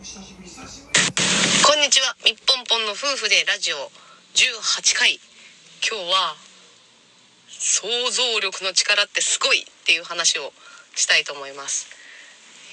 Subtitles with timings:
[0.00, 2.16] こんにちは。
[2.24, 3.76] みっぽんぽんの夫婦でラジオ。
[4.32, 5.20] 18回
[5.84, 6.34] 今日は
[7.50, 10.54] 想像力の力ってすごいっていう話を
[10.96, 11.84] したいと思います。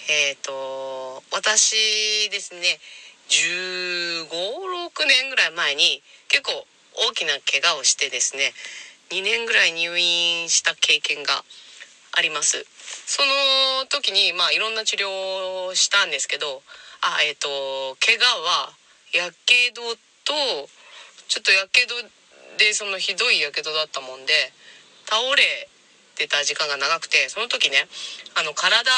[0.07, 2.79] えっ、と私ですね
[3.27, 6.65] 1 5 6年ぐらい前に結構
[7.09, 8.53] 大きな怪我をしてですね
[9.11, 11.43] 2年ぐらい入院した経験が
[12.17, 12.65] あります。
[13.05, 16.63] その時にまあいろんな治療をしたんですけど
[17.01, 17.47] あえっ、と
[18.03, 18.73] 怪我は
[19.13, 19.81] やけど
[20.25, 20.33] と
[21.27, 21.95] ちょっとやけど
[22.57, 24.33] でそのひどいやけどだったもんで
[25.05, 25.69] 倒れ
[26.15, 27.87] てた時間が長くてその時ね
[28.35, 28.91] あの体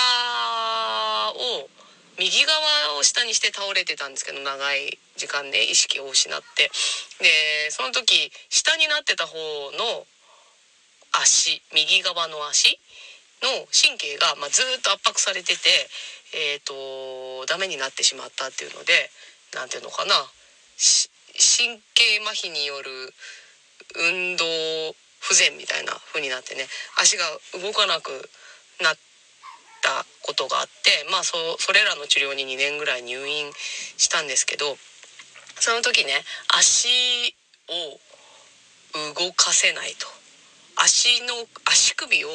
[1.36, 1.70] を
[2.18, 6.72] 右側を下にして倒れてたんですけど長い時間で意識を失って。
[7.20, 9.36] でその時下になってた方
[9.78, 10.06] の
[11.12, 12.80] 足右側の足
[13.42, 15.70] の神経が、まあ、ずっと圧迫されてて、
[16.34, 18.94] えーと、ダメになってしまったっていうので
[19.54, 20.14] 何ていうのかな。
[21.40, 22.90] 神経麻痺による
[23.96, 24.46] 運動
[25.20, 26.68] 不全みたいな風になってね
[27.00, 27.24] 足が
[27.62, 28.12] 動かなく
[28.82, 28.96] なっ
[29.82, 33.52] たことがあってまあそそれらの治療に2年ぐらい入院
[33.98, 34.78] したんですけど
[35.60, 36.12] その時ね
[36.56, 36.88] 足
[37.68, 38.00] を
[39.16, 40.08] 動かせないと。
[40.80, 41.36] 足の
[41.66, 42.30] 足首を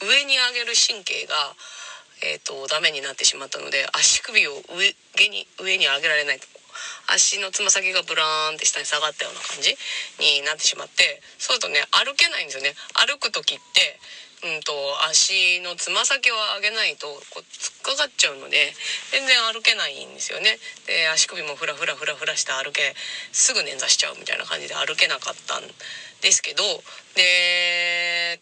[0.00, 1.34] 上に上げる神経が、
[2.22, 6.46] えーと、ダメになってしまったので足首を上に上に上げられないと。
[7.08, 9.74] 足のつま先がブラーンって下に下がったような感じ
[10.22, 12.74] になってしまってそうするとね歩けないんですよね。
[12.94, 13.98] 歩く時って
[14.42, 14.72] うんと
[15.10, 18.72] 足のつま先を上げないとこう突っかかっちゃうので
[19.12, 20.56] 全然歩けないんですよね。
[20.86, 22.94] で足首もフラフラフラフラして歩け
[23.32, 25.62] すぐ捻挫しちゃうみたいな感じで歩けなかったん
[26.22, 26.62] ですけど
[27.16, 28.40] で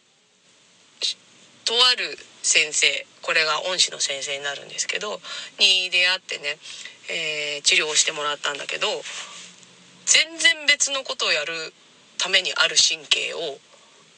[1.64, 2.16] とある
[2.48, 2.88] 先生
[3.20, 5.20] これが恩師の先生になるんですけど
[5.60, 6.56] に出会ってね、
[7.12, 8.88] えー、治療をしてもらったんだけど
[10.08, 11.52] 全然別のことをやる
[12.16, 13.60] ためにある神経を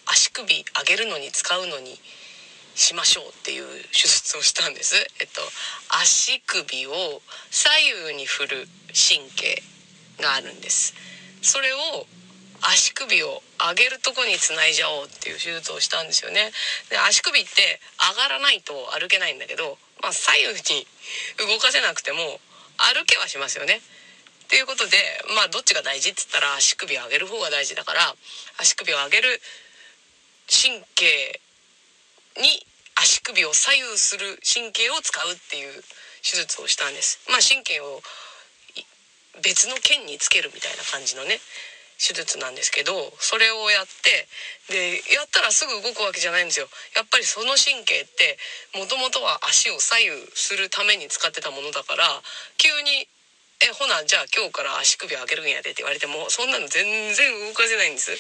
[0.07, 1.99] 足首上げるのに使うのに
[2.77, 4.95] しましょうっていう手術をしたんです。
[5.21, 5.43] えっと、
[6.01, 6.93] 足首を
[7.51, 7.71] 左
[8.07, 9.63] 右に振る神経
[10.23, 10.95] があるんです。
[11.43, 12.07] それを
[12.63, 16.53] 足首を上げるとこにつないじゃおうっていう手術をしたんですよね。
[16.91, 20.87] で足首って上がらないと歩けないんだけど、まあ、左右に
[21.49, 22.41] 動かせなくても
[22.77, 23.81] 歩けはしますよね。
[23.81, 24.97] っていうことで
[25.37, 28.15] まあどっちが大事っつったら足首を上げる方が大事だから
[28.59, 29.41] 足首を上げる
[30.51, 31.41] 神経
[32.37, 32.67] に
[32.97, 35.83] 足首を左右する神経を使うっていう
[36.23, 37.21] 手術をしたんです。
[37.31, 38.03] まあ神経を
[39.43, 41.39] 別の腱につけるみたいな感じのね
[42.01, 44.27] 手術なんですけどそれをやって
[44.73, 46.67] でやったらすぐ動くわけじゃないんですよ。
[46.97, 48.39] やっぱりその神経って
[48.73, 52.09] もともとは足を左右するために使ってたものだから
[52.57, 53.07] 急に
[53.61, 58.17] 「えほなじゃあ今日から足首上げるんやで」って言われてもそんなの全然動かせないんです。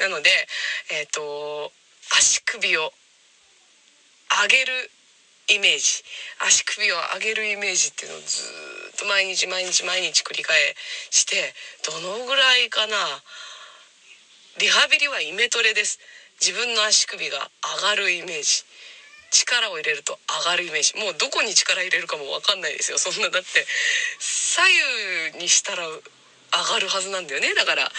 [0.00, 0.28] なので
[0.90, 1.72] えっ、ー、と
[2.12, 2.92] 足首を
[4.42, 4.90] 上げる
[5.54, 6.02] イメージ。
[6.40, 8.42] 足首を上げるイメージっていうのをず
[8.94, 10.56] っと毎日毎日毎日繰り返
[11.10, 11.54] して
[11.84, 12.96] どのぐらいかな。
[14.58, 15.98] リハビリはイメトレです。
[16.40, 17.50] 自分の足首が
[17.82, 18.64] 上がるイメージ。
[19.32, 20.94] 力を入れると上がるイメージ。
[21.00, 22.98] もうどこに力入れるかも分かんないですよ。
[22.98, 23.64] そんなだって
[24.20, 24.62] 左
[25.32, 25.88] 右にしたら
[26.52, 27.54] 上がるはずなんだよね。
[27.54, 27.90] だから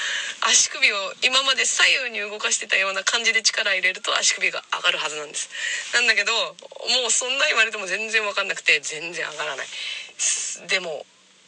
[0.46, 5.50] 足首を今まで左右に動かしてたような感じで力入れると足首が上がるはずなんです。
[5.94, 9.68] なんだけどもうそんな言われても全然分かんなくて全然上がらない。
[10.69, 11.06] でも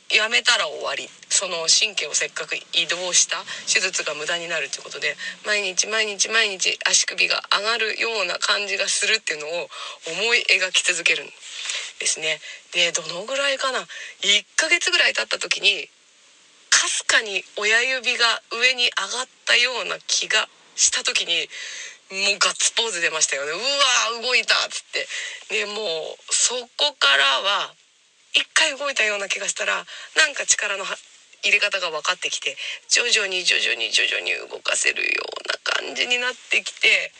[0.09, 1.09] やめたら終わり。
[1.29, 9.67] その神経をせっかく移動した手術が無駄になるってことで毎日毎日毎日足首が上がるような感じがするっていうのを
[10.07, 11.27] 思い描き続けるん
[11.99, 12.39] ですね。
[12.71, 13.79] でどのぐらいかな。
[13.79, 13.85] 1
[14.55, 15.89] ヶ月ぐらい経った時に
[16.75, 21.47] かすかに親指が上に上がったような気がした時に
[22.11, 23.51] もうガッツポーズ出ましたよね。
[23.51, 25.07] うわー動いたっつって。
[25.63, 27.73] でもうそこからは
[28.35, 30.83] 一回動いたような気がしたらなんか力の
[31.43, 32.57] 入れ方が分かってきて
[32.89, 37.13] 徐々に徐々に徐々に動かせるような感じになってきて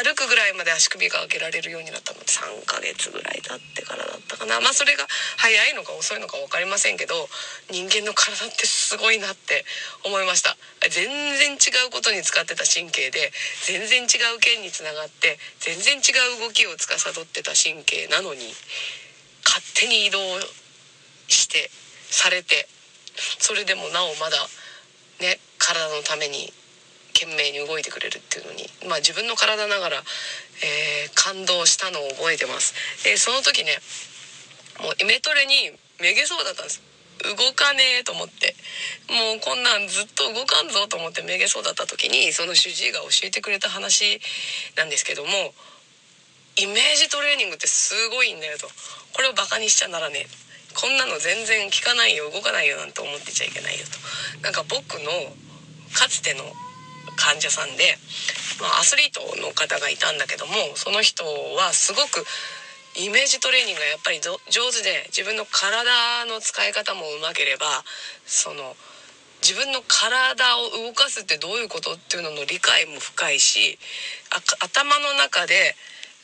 [0.00, 4.60] 歩くぐらいまで足首が上げられるようになったので3ヶ月ぐらい経ってからだったかな。
[4.60, 5.04] まあそれが
[5.36, 7.28] 早いのか遅いのか分かりませんけど
[7.68, 9.64] 人間の体ってすごいなって
[10.04, 10.56] 思いました。
[10.88, 11.04] 全
[11.36, 13.30] 然違うことに使ってた神経で
[13.68, 18.40] 全然違う腱につながって全然違う動きを司ってた神経なのに
[19.44, 20.18] 勝手に移動
[21.28, 21.68] して
[22.08, 22.66] されて
[23.38, 24.36] それでもなおまだ
[25.20, 26.52] ね体のために
[27.60, 32.72] に動いてくれるっていうのに、まあ、自分の体ながら、えー、感動したのを覚えてます。
[33.04, 33.76] でその時ね
[34.80, 36.82] もうイメトレにめげそうだったんです。
[37.20, 38.56] 動かねえと思って。
[39.12, 44.20] もうこんなんずっと動かんぞと思ってめげそうだった時にその主治医が教えてくれた話
[44.76, 45.28] なんですけども
[46.56, 48.68] イメージトレーニングってすごいんだよと。
[49.12, 50.50] これをバカにしちゃならねえ。
[50.72, 54.40] こんなの全然効かないよ動かないよなんて思ってちゃいけないよと。
[54.40, 55.10] なんか僕の
[55.92, 56.44] かつての
[57.16, 57.96] 患者さんで、
[58.60, 62.24] まあ、アスリートの方がいたんだけどもその人はすごく
[62.98, 64.36] イメージトレーニングがやっぱり上
[64.72, 67.84] 手で自分の体の使い方もうまければ
[68.26, 68.74] その
[69.40, 73.78] 自分の体を動かすってどういうことっていうのの理解も深いし
[74.60, 75.74] 頭の中で、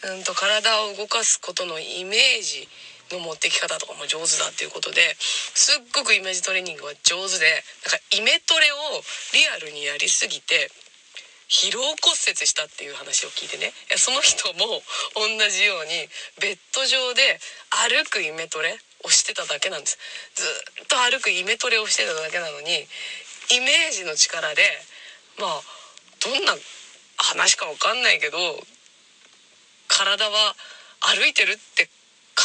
[0.05, 2.69] うんと、体を動かすことのイメージ
[3.13, 7.47] の持ってき方とかも上手だっていうことですっごくイメージトレーニングは上手で
[7.87, 9.03] なんかイメトレを
[9.35, 10.71] リアルにやりすぎて
[11.49, 11.95] 疲労骨
[12.27, 13.71] 折したっていう話を聞いてね。
[13.97, 14.83] その人も
[15.15, 16.11] 同じように
[16.43, 17.39] ベッド上で
[17.71, 18.75] 歩くイメトレ
[19.05, 19.99] をしてただけなんです。
[20.35, 20.43] ず
[20.83, 22.67] っと歩くイメトレをしてただけなのに
[23.55, 24.63] イメージの力で
[25.39, 25.63] まあ
[26.19, 26.55] どんな
[27.17, 28.37] 話か分かんないけど
[29.87, 30.57] 体は
[31.01, 31.89] 歩いてるって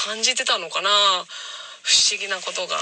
[0.05, 2.75] 感じてたのかな不思議なことが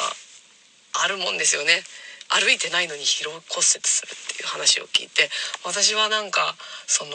[1.03, 1.83] あるもんですよね。
[2.29, 5.33] 歩いてないのに疲労骨折するっていう話を聞いて
[5.65, 6.53] 私はなんか
[6.85, 7.11] その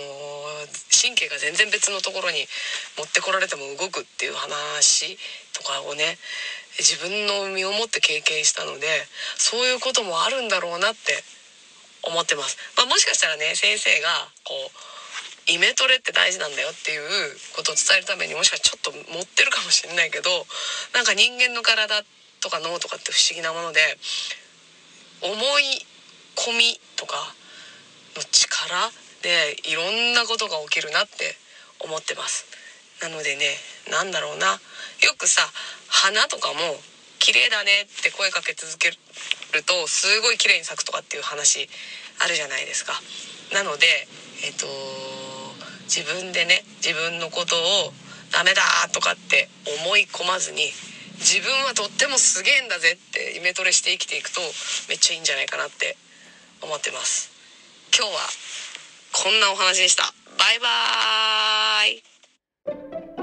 [0.91, 2.43] 神経が全然別のところに
[2.99, 5.17] 持ってこられても動くっていう話
[5.55, 6.19] とかをね
[6.83, 9.07] 自分の身をもって経験したので
[9.39, 11.23] そういうこともあるんだろうなって
[12.03, 12.59] 思ってます。
[12.77, 14.11] まあ、もしかしたらね先生が
[14.43, 14.94] こう
[15.47, 20.31] イメトレって大事なんだよっていうことを伝えるためにもしかしたらちょっと持ってるかもしれないけど
[20.95, 22.03] なんか人間の体
[22.41, 23.81] とか脳とかって不思議なもので
[25.21, 25.85] 思い
[26.37, 27.17] 込みとか
[28.17, 28.91] の力
[29.23, 31.37] でいろんなことが起きるなって
[31.81, 32.45] 思ってます。
[33.01, 33.57] なのでね
[33.91, 34.61] 何だろうな。
[35.05, 35.43] よくさ
[35.89, 36.77] 花とかも
[37.19, 38.97] 綺麗だねって声かけ続ける
[39.65, 41.69] とすごい綺麗に咲くとかっていう話
[42.21, 42.93] あるじゃないですか。
[43.53, 43.87] なので
[44.45, 44.67] えっ、と
[45.85, 47.93] 自分でね自分のことを
[48.31, 48.63] ダメだ
[48.93, 49.49] とかって
[49.85, 50.73] 思い込まずに
[51.19, 54.41] 自分はとってもすげえんだぜってイメトレして生きていくと
[54.89, 55.97] めっちゃいいんじゃないかなって
[56.61, 57.31] 思ってます。
[57.97, 58.21] 今日は
[59.13, 60.03] こんなお話でした。
[60.37, 63.14] バイバーイ。